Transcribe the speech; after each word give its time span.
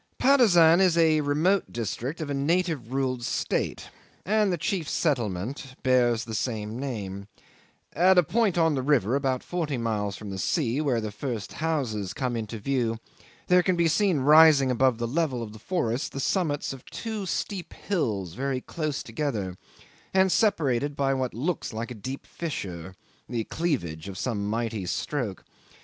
'Patusan 0.17 0.79
is 0.81 0.97
a 0.97 1.21
remote 1.21 1.71
district 1.71 2.21
of 2.21 2.29
a 2.31 2.33
native 2.33 2.91
ruled 2.91 3.23
state, 3.23 3.89
and 4.25 4.51
the 4.51 4.57
chief 4.57 4.89
settlement 4.89 5.75
bears 5.83 6.25
the 6.25 6.33
same 6.33 6.79
name. 6.79 7.27
At 7.93 8.17
a 8.17 8.23
point 8.23 8.57
on 8.57 8.73
the 8.73 8.81
river 8.81 9.15
about 9.15 9.43
forty 9.43 9.77
miles 9.77 10.15
from 10.17 10.31
the 10.31 10.39
sea, 10.39 10.81
where 10.81 11.01
the 11.01 11.11
first 11.11 11.53
houses 11.53 12.15
come 12.15 12.35
into 12.35 12.57
view, 12.57 12.97
there 13.45 13.61
can 13.61 13.75
be 13.75 13.87
seen 13.87 14.21
rising 14.21 14.71
above 14.71 14.97
the 14.97 15.05
level 15.07 15.43
of 15.43 15.53
the 15.53 15.59
forests 15.59 16.09
the 16.09 16.19
summits 16.19 16.73
of 16.73 16.83
two 16.85 17.27
steep 17.27 17.71
hills 17.71 18.33
very 18.33 18.59
close 18.61 19.03
together, 19.03 19.55
and 20.15 20.31
separated 20.31 20.95
by 20.95 21.13
what 21.13 21.35
looks 21.35 21.73
like 21.73 21.91
a 21.91 21.93
deep 21.93 22.25
fissure, 22.25 22.95
the 23.29 23.43
cleavage 23.43 24.07
of 24.09 24.17
some 24.17 24.47
mighty 24.49 24.87
stroke. 24.87 25.43